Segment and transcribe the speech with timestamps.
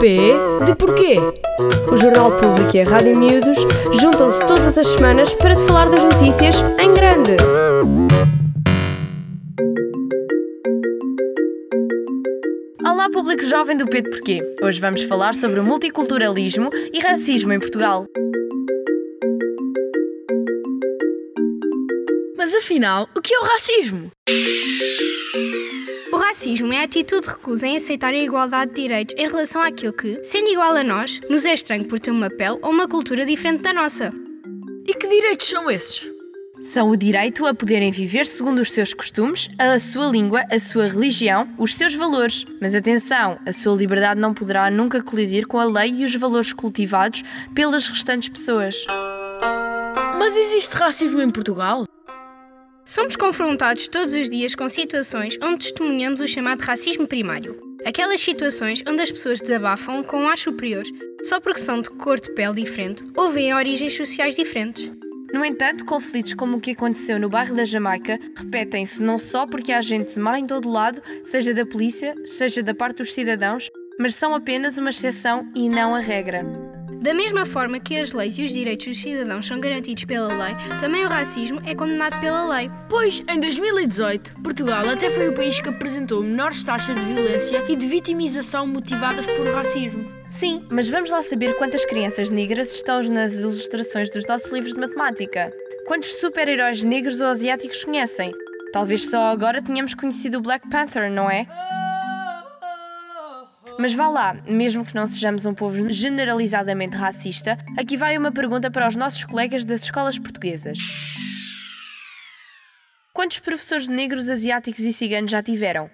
[0.00, 0.32] P
[0.64, 1.18] de porquê?
[1.92, 3.58] O Jornal Público e a Rádio Miúdos
[4.00, 7.36] juntam-se todas as semanas para te falar das notícias em grande.
[12.86, 14.40] Olá, público jovem do P de Porquê.
[14.62, 18.06] Hoje vamos falar sobre o multiculturalismo e racismo em Portugal.
[22.36, 24.10] Mas afinal, o que é o racismo?
[26.34, 29.62] O racismo é a atitude de recusa em aceitar a igualdade de direitos em relação
[29.62, 32.88] àquilo que, sendo igual a nós, nos é estranho por ter uma pele ou uma
[32.88, 34.12] cultura diferente da nossa.
[34.84, 36.10] E que direitos são esses?
[36.60, 40.88] São o direito a poderem viver segundo os seus costumes, a sua língua, a sua
[40.88, 42.44] religião, os seus valores.
[42.60, 46.52] Mas atenção, a sua liberdade não poderá nunca colidir com a lei e os valores
[46.52, 47.22] cultivados
[47.54, 48.84] pelas restantes pessoas.
[50.18, 51.86] Mas existe racismo em Portugal?
[52.86, 57.58] Somos confrontados todos os dias com situações onde testemunhamos o chamado racismo primário.
[57.84, 62.30] Aquelas situações onde as pessoas desabafam com ar superiores só porque são de cor de
[62.34, 64.92] pele diferente ou vêm origens sociais diferentes.
[65.32, 69.72] No entanto, conflitos como o que aconteceu no bairro da Jamaica repetem-se não só porque
[69.72, 74.14] há gente má em todo lado, seja da polícia, seja da parte dos cidadãos, mas
[74.14, 76.63] são apenas uma exceção e não a regra.
[77.04, 80.56] Da mesma forma que as leis e os direitos dos cidadãos são garantidos pela lei,
[80.80, 82.70] também o racismo é condenado pela lei.
[82.88, 87.76] Pois, em 2018, Portugal até foi o país que apresentou menores taxas de violência e
[87.76, 90.10] de vitimização motivadas por racismo.
[90.30, 94.80] Sim, mas vamos lá saber quantas crianças negras estão nas ilustrações dos nossos livros de
[94.80, 95.52] matemática.
[95.86, 98.32] Quantos super-heróis negros ou asiáticos conhecem?
[98.72, 101.46] Talvez só agora tenhamos conhecido o Black Panther, não é?
[103.78, 108.70] Mas vá lá, mesmo que não sejamos um povo generalizadamente racista, aqui vai uma pergunta
[108.70, 110.78] para os nossos colegas das escolas portuguesas.
[113.12, 115.90] Quantos professores negros, asiáticos e ciganos já tiveram?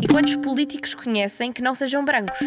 [0.00, 2.38] E quantos políticos conhecem que não sejam brancos?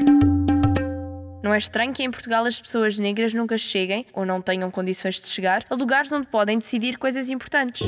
[1.43, 5.21] Não é estranho que em Portugal as pessoas negras nunca cheguem, ou não tenham condições
[5.21, 7.87] de chegar, a lugares onde podem decidir coisas importantes.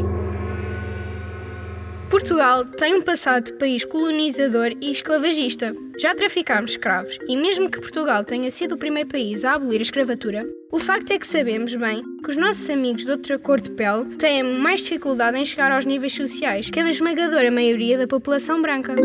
[2.09, 5.75] Portugal tem um passado de país colonizador e esclavagista.
[5.99, 9.81] Já traficámos escravos e, mesmo que Portugal tenha sido o primeiro país a abolir a
[9.81, 13.71] escravatura, o facto é que sabemos bem que os nossos amigos de outra cor de
[13.71, 18.61] pele têm mais dificuldade em chegar aos níveis sociais que a esmagadora maioria da população
[18.61, 18.95] branca.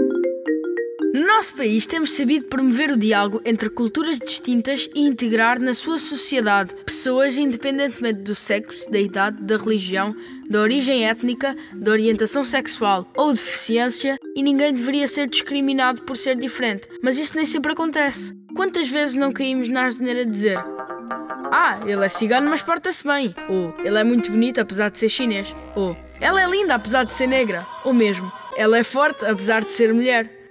[1.13, 5.99] No nosso país temos sabido promover o diálogo entre culturas distintas e integrar na sua
[5.99, 10.17] sociedade pessoas independentemente do sexo, da idade, da religião,
[10.49, 16.35] da origem étnica, da orientação sexual ou deficiência e ninguém deveria ser discriminado por ser
[16.35, 16.89] diferente.
[17.03, 18.33] Mas isso nem sempre acontece.
[18.57, 20.65] Quantas vezes não caímos na asneira de dizer
[21.51, 25.11] Ah, ele é cigano mas porta-se bem ou ele é muito bonito apesar de ser
[25.11, 29.63] chinês ou ela é linda apesar de ser negra ou mesmo ela é forte apesar
[29.63, 30.42] de ser mulher.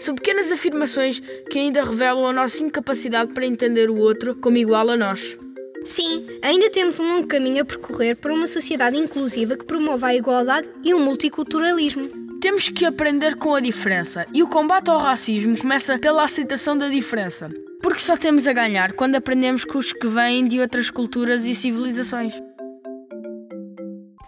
[0.00, 4.88] São pequenas afirmações que ainda revelam a nossa incapacidade para entender o outro como igual
[4.88, 5.36] a nós.
[5.84, 10.14] Sim, ainda temos um longo caminho a percorrer para uma sociedade inclusiva que promova a
[10.14, 12.08] igualdade e o multiculturalismo.
[12.40, 16.88] Temos que aprender com a diferença e o combate ao racismo começa pela aceitação da
[16.88, 17.50] diferença.
[17.82, 21.54] Porque só temos a ganhar quando aprendemos com os que vêm de outras culturas e
[21.54, 22.34] civilizações.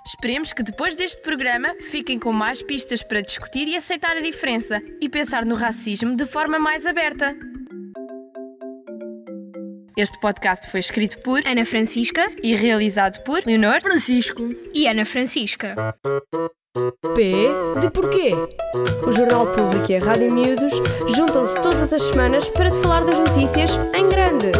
[0.04, 4.82] Esperemos que depois deste programa fiquem com mais pistas para discutir e aceitar a diferença
[5.00, 7.36] e pensar no racismo de forma mais aberta.
[9.96, 15.94] Este podcast foi escrito por Ana Francisca e realizado por Leonor Francisco e Ana Francisca.
[17.14, 17.48] P
[17.80, 18.32] de porquê?
[19.06, 20.72] O Jornal Público e a Rádio Miúdos
[21.14, 24.50] juntam-se todas as semanas para te falar das notícias em grande.